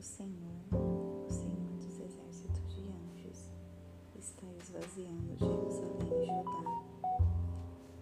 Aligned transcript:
O 0.00 0.02
Senhor, 0.02 0.64
o 0.72 1.30
Senhor 1.30 1.76
dos 1.76 2.00
exércitos 2.00 2.74
de 2.74 2.88
anjos, 2.88 3.50
está 4.18 4.46
esvaziando 4.58 5.36
Jerusalém 5.36 6.22
e 6.22 6.24
Judá 6.24 6.84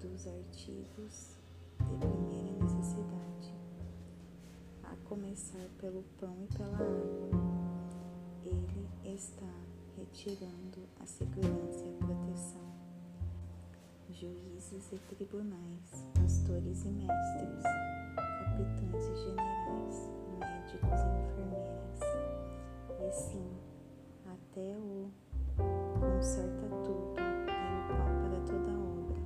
dos 0.00 0.24
artigos 0.28 1.36
de 1.80 1.96
primeira 1.98 2.52
necessidade, 2.62 3.56
a 4.84 4.94
começar 5.08 5.68
pelo 5.80 6.04
pão 6.20 6.36
e 6.44 6.56
pela 6.56 6.76
água. 6.76 7.30
Ele 8.44 8.88
está 9.12 9.52
retirando 9.96 10.88
a 11.00 11.06
segurança 11.06 11.84
e 11.84 11.96
a 11.96 12.06
proteção, 12.06 12.72
juízes 14.10 14.92
e 14.92 14.98
tribunais, 15.12 16.06
pastores 16.14 16.84
e 16.84 16.88
mestres, 16.88 17.64
capitães 18.38 19.08
e 19.08 19.16
generais 19.24 20.20
médicos 20.40 21.00
e 21.00 21.08
enfermeiras, 21.20 22.00
e 23.00 23.12
sim, 23.12 23.50
até 24.26 24.76
o 24.76 25.10
conserta 26.00 26.68
tudo 26.84 27.14
e 27.16 27.32
o 27.32 27.96
pau 27.96 28.10
para 28.22 28.40
toda 28.46 28.72
obra. 28.72 29.16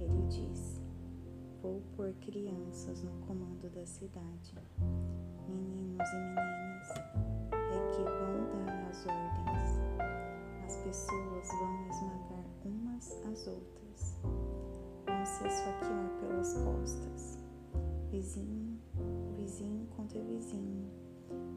Ele 0.00 0.26
diz: 0.28 0.80
Vou 1.62 1.82
pôr 1.96 2.12
crianças 2.20 3.02
no 3.02 3.12
comando 3.26 3.70
da 3.74 3.86
cidade, 3.86 4.54
meninos 5.48 6.08
e 6.08 6.16
meninas, 6.16 6.90
é 7.52 7.90
que 7.92 8.02
vão 8.02 8.64
dar 8.66 8.88
as 8.88 9.06
ordens. 9.06 9.80
As 10.66 10.76
pessoas 10.78 11.48
vão 11.48 11.88
esmagar 11.88 12.44
umas 12.64 13.12
às 13.26 13.46
outras, 13.46 14.18
vão 15.06 15.26
se 15.26 15.46
esfaquear 15.46 16.10
pelas 16.20 16.54
costas. 16.54 17.38
Vizinho, 18.10 18.73
vizinho 19.44 19.86
contra 19.88 20.18
vizinho, 20.22 20.90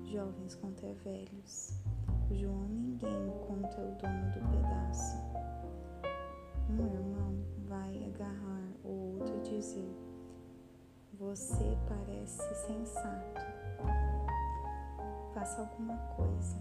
jovens 0.03 0.55
contra 0.55 0.93
velhos. 0.95 1.80
João 2.30 2.67
ninguém 2.67 3.31
contra 3.47 3.81
o 3.81 3.95
dono 3.95 4.31
do 4.33 4.41
pedaço. 4.52 5.16
Um 6.69 6.85
irmão 6.85 7.33
vai 7.65 8.03
agarrar 8.03 8.67
o 8.83 9.19
outro 9.19 9.38
e 9.38 9.55
dizer: 9.55 9.89
Você 11.13 11.77
parece 11.88 12.55
sensato. 12.67 13.41
Faça 15.33 15.61
alguma 15.61 15.97
coisa. 16.17 16.58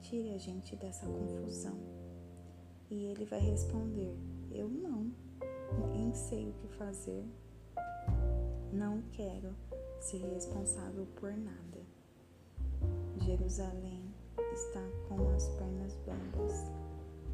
Tire 0.00 0.34
a 0.34 0.38
gente 0.38 0.76
dessa 0.76 1.06
confusão. 1.06 1.76
E 2.88 3.06
ele 3.06 3.24
vai 3.24 3.40
responder: 3.40 4.16
Eu 4.52 4.68
não, 4.68 5.10
nem 5.90 6.14
sei 6.14 6.48
o 6.48 6.52
que 6.52 6.68
fazer. 6.68 7.26
Não 8.72 9.02
quero 9.12 9.54
ser 10.00 10.18
responsável 10.34 11.06
por 11.16 11.32
nada. 11.32 11.80
Jerusalém 13.24 14.02
está 14.52 14.82
com 15.08 15.28
as 15.34 15.48
pernas 15.48 15.96
bambas. 16.06 16.70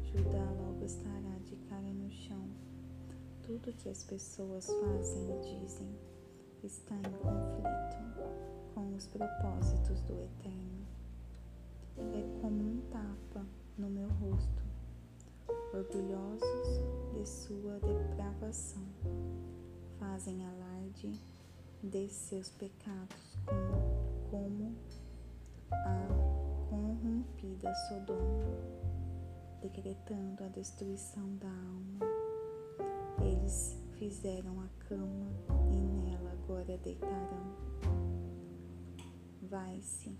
Judá 0.03 0.51
logo 0.61 0.83
estará 0.83 1.37
de 1.43 1.55
cara 1.69 1.93
no 1.93 2.09
chão. 2.09 2.47
Tudo 3.43 3.73
que 3.73 3.89
as 3.89 4.03
pessoas 4.03 4.65
fazem 4.65 5.29
e 5.29 5.59
dizem 5.59 5.95
está 6.63 6.95
em 6.95 7.13
conflito 7.21 8.05
com 8.73 8.95
os 8.95 9.05
propósitos 9.07 10.01
do 10.01 10.13
Eterno. 10.21 10.85
É 11.97 12.41
como 12.41 12.61
um 12.61 12.81
tapa 12.91 13.45
no 13.77 13.89
meu 13.89 14.09
rosto, 14.09 14.63
orgulhosos 15.73 16.81
de 17.13 17.25
sua 17.27 17.79
depravação, 17.79 18.83
fazem 19.99 20.45
alarde 20.45 21.11
de 21.83 22.09
seus 22.09 22.49
pecados 22.51 23.37
como, 23.45 23.85
como 24.29 24.75
a 25.71 26.67
corrompida 26.69 27.73
Sodoma, 27.87 28.57
decretando 29.61 30.43
a 30.43 30.47
destruição 30.47 31.35
da 31.37 31.47
alma. 31.47 32.05
Eles 33.21 33.77
fizeram 33.97 34.61
a 34.61 34.67
cama 34.87 35.31
e 35.71 35.77
nela 35.77 36.31
agora 36.31 36.77
deitarão. 36.77 37.55
Vai-se 39.43 40.17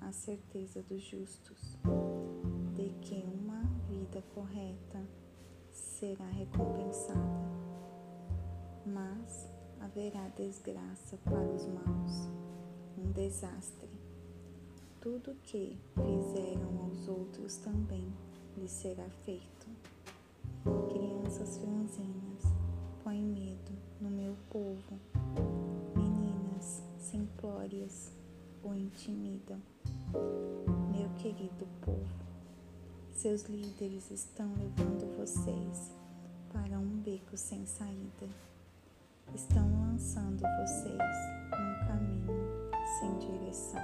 a 0.00 0.12
certeza 0.12 0.82
dos 0.82 1.02
justos 1.02 1.76
de 2.74 2.90
que 3.00 3.24
uma 3.24 3.62
vida 3.88 4.22
correta 4.34 5.02
será 5.70 6.26
recompensada, 6.26 7.65
mas 8.86 9.48
haverá 9.80 10.28
desgraça 10.28 11.16
para 11.24 11.40
os 11.40 11.66
maus, 11.66 12.28
um 12.96 13.10
desastre. 13.12 13.90
Tudo 15.00 15.36
que 15.42 15.76
fizeram 15.94 16.82
aos 16.84 17.08
outros 17.08 17.56
também 17.56 18.12
lhes 18.56 18.70
será 18.70 19.08
feito. 19.24 19.66
Crianças 20.88 21.58
franzinas, 21.58 22.42
põe 23.02 23.20
medo 23.20 23.72
no 24.00 24.10
meu 24.10 24.36
povo. 24.50 24.98
Meninas 25.96 26.82
simplórias 26.98 28.12
o 28.62 28.74
intimidam. 28.74 29.60
Meu 30.92 31.08
querido 31.18 31.66
povo, 31.80 32.06
seus 33.12 33.42
líderes 33.44 34.10
estão 34.10 34.48
levando 34.54 35.16
vocês 35.16 35.92
para 36.52 36.78
um 36.78 37.00
beco 37.00 37.36
sem 37.36 37.66
saída. 37.66 38.26
Estão 39.34 39.68
lançando 39.82 40.42
vocês 40.60 40.96
num 41.50 41.86
caminho 41.86 42.70
sem 42.98 43.18
direção. 43.18 43.82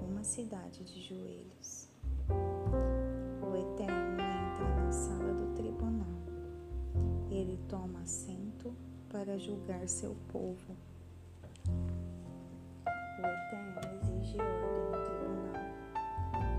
Uma 0.00 0.24
cidade 0.24 0.82
de 0.84 1.00
joelhos. 1.02 1.88
O 2.30 3.56
Eterno 3.56 4.20
entra 4.20 4.74
na 4.76 4.92
sala 4.92 5.34
do 5.34 5.54
tribunal. 5.54 6.06
Ele 7.30 7.58
toma 7.68 8.00
assento 8.00 8.74
para 9.10 9.38
julgar 9.38 9.86
seu 9.88 10.16
povo. 10.28 10.76
O 11.66 13.26
Eterno 13.26 13.80
exige 14.00 14.38
ordem 14.40 14.84
no 14.90 15.04
tribunal. 15.04 15.62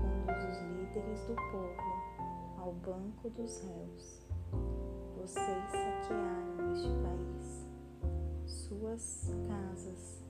Conduz 0.00 0.44
os 0.44 0.60
líderes 0.62 1.20
do 1.26 1.34
povo 1.50 2.58
ao 2.58 2.72
banco 2.72 3.30
dos 3.30 3.60
réus. 3.62 4.23
Vocês 5.24 5.64
saquearam 5.70 6.74
este 6.74 6.90
país. 7.02 7.66
Suas 8.44 9.34
casas 9.48 10.22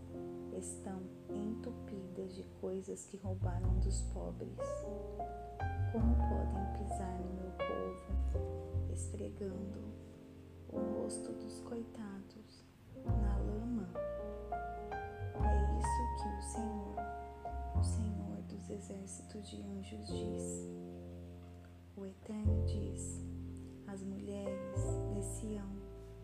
estão 0.56 1.02
entupidas 1.28 2.32
de 2.36 2.44
coisas 2.60 3.04
que 3.06 3.16
roubaram 3.16 3.76
dos 3.80 4.02
pobres. 4.12 4.56
Como 5.90 6.14
podem 6.14 6.78
pisar 6.78 7.18
no 7.18 7.34
meu 7.34 7.50
povo, 7.58 8.92
esfregando 8.92 9.82
o 10.68 10.78
rosto 10.78 11.32
dos 11.32 11.58
coitados 11.62 12.64
na 13.04 13.36
lama? 13.38 13.88
É 15.42 15.76
isso 15.76 16.22
que 16.22 16.28
o 16.28 16.42
Senhor, 16.52 16.96
o 17.80 17.82
Senhor 17.82 18.42
dos 18.42 18.70
exércitos 18.70 19.50
de 19.50 19.60
anjos 19.60 20.06
diz. 20.06 20.68
O 21.96 22.06
Eterno 22.06 22.64
diz: 22.64 22.93
Sião 25.24 25.70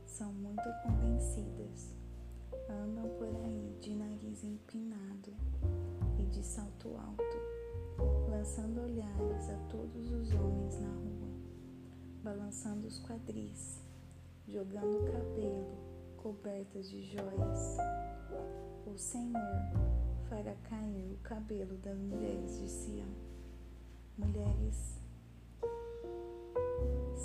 são 0.05 0.33
muito 0.33 0.69
convencidas, 0.83 1.95
andam 2.69 3.09
por 3.17 3.29
aí 3.45 3.77
de 3.81 3.95
nariz 3.95 4.45
empinado 4.45 5.33
e 6.19 6.25
de 6.27 6.45
salto 6.45 6.97
alto, 6.97 7.25
lançando 8.29 8.83
olhares 8.83 9.49
a 9.49 9.57
todos 9.69 10.11
os 10.13 10.33
homens 10.35 10.79
na 10.81 10.89
rua, 10.89 11.29
balançando 12.23 12.87
os 12.87 13.01
quadris, 13.01 13.81
jogando 14.47 15.11
cabelo 15.11 15.79
cobertas 16.19 16.91
de 16.91 17.03
joias. 17.03 17.79
O 18.87 18.99
Senhor 18.99 19.73
fará 20.29 20.55
cair 20.69 21.13
o 21.13 21.19
cabelo 21.23 21.77
das 21.79 21.99
mulheres 21.99 22.59
de 22.59 22.69
Sião, 22.69 23.09
mulheres 24.19 25.01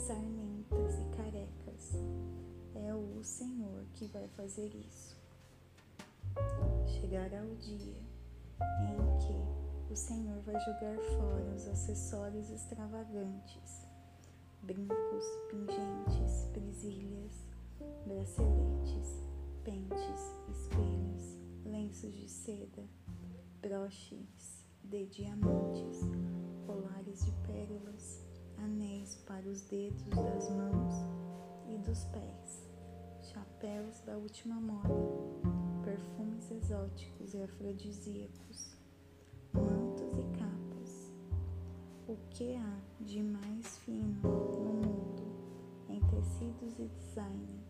sarmentas 0.06 1.00
e 1.00 1.16
carecas. 1.16 1.65
É 2.76 2.94
o 2.94 3.24
Senhor 3.24 3.86
que 3.94 4.06
vai 4.08 4.28
fazer 4.30 4.74
isso. 4.76 5.18
Chegará 7.00 7.42
o 7.44 7.56
dia 7.56 7.96
em 8.82 9.18
que 9.20 9.94
o 9.94 9.96
Senhor 9.96 10.42
vai 10.42 10.60
jogar 10.60 10.98
fora 11.18 11.56
os 11.56 11.68
acessórios 11.68 12.50
extravagantes, 12.50 13.88
brincos, 14.64 15.26
pingentes, 15.50 16.50
presilhas, 16.52 17.48
braceletes, 18.06 19.24
pentes, 19.64 20.22
espelhos, 20.50 21.40
lenços 21.66 22.14
de 22.14 22.30
seda, 22.30 22.84
broches 23.62 24.66
de 24.84 25.06
diamantes, 25.08 26.00
colares 26.66 27.26
de 27.26 27.32
pérolas, 27.48 28.22
anéis 28.58 29.16
para 29.28 29.48
os 29.48 29.62
dedos 29.62 30.04
das 30.10 30.50
mãos 30.50 30.85
dos 31.96 32.04
pés, 32.08 32.68
chapéus 33.22 34.02
da 34.02 34.18
última 34.18 34.56
moda, 34.56 34.90
perfumes 35.82 36.52
exóticos 36.52 37.34
e 37.34 37.42
afrodisíacos, 37.42 38.76
mantos 39.54 40.18
e 40.20 40.24
capas. 40.38 41.14
O 42.10 42.18
que 42.32 42.54
há 42.58 42.80
de 43.00 43.24
mais 43.24 43.78
fino 43.78 44.20
no 44.22 44.74
mundo 44.74 45.24
em 45.88 46.02
tecidos 46.02 46.78
e 46.80 46.90
design. 47.00 47.64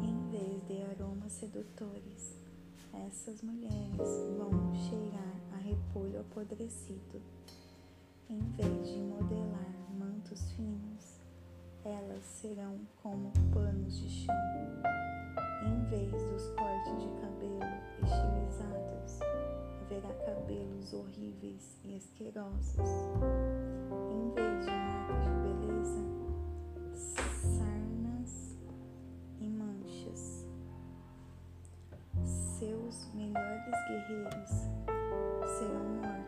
Em 0.00 0.30
vez 0.30 0.64
de 0.68 0.80
aromas 0.92 1.32
sedutores, 1.32 2.38
essas 2.92 3.42
mulheres 3.42 3.98
vão 4.38 4.72
cheirar 4.76 5.40
a 5.54 5.56
repolho 5.56 6.20
apodrecido. 6.20 7.20
Em 8.30 8.38
vez 8.38 8.88
de 8.88 9.00
modelar 9.00 9.74
mantos 9.98 10.52
finos, 10.52 11.11
elas 11.84 12.24
serão 12.24 12.78
como 13.02 13.32
panos 13.52 13.98
de 13.98 14.08
chão. 14.08 14.34
Em 15.64 15.84
vez 15.90 16.10
dos 16.10 16.48
cortes 16.50 16.98
de 16.98 17.08
cabelo 17.20 17.60
estilizados, 18.02 19.20
haverá 19.80 20.14
cabelos 20.24 20.92
horríveis 20.92 21.78
e 21.84 21.96
asquerosos. 21.96 22.78
Em 24.10 24.30
vez 24.34 24.64
de 24.64 24.70
marcas 24.70 25.24
de 25.24 25.30
beleza, 25.42 26.04
sarnas 26.94 28.56
e 29.40 29.48
manchas. 29.48 30.46
Seus 32.24 33.12
melhores 33.14 33.74
guerreiros 33.88 34.50
serão 35.58 35.84
mortos. 36.00 36.21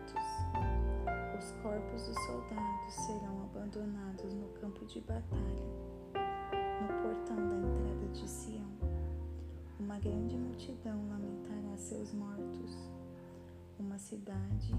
Os 1.64 1.70
corpos 1.70 2.06
dos 2.06 2.19
soldados 2.26 2.94
serão 2.94 3.43
abandonados 3.44 4.34
no 4.34 4.49
campo 4.61 4.84
de 4.84 5.00
batalha, 5.00 5.64
no 6.82 7.02
portão 7.02 7.37
da 7.37 7.56
entrada 7.56 8.06
de 8.12 8.28
Sião. 8.28 8.69
Uma 9.81 9.99
grande 9.99 10.37
multidão 10.37 11.08
lamentará 11.08 11.75
seus 11.78 12.12
mortos. 12.12 12.90
Uma 13.78 13.96
cidade 13.96 14.75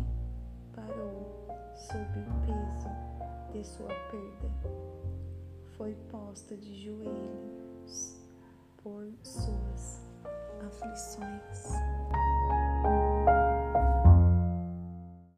parou 0.76 1.48
sob 1.74 2.20
o 2.20 2.46
peso 2.46 3.52
de 3.52 3.64
sua 3.66 3.88
perda. 4.12 4.52
Foi 5.78 5.96
posta 6.12 6.56
de 6.56 6.84
joelhos 6.84 8.22
por 8.84 9.12
suas 9.24 10.06
aflições. 10.68 12.25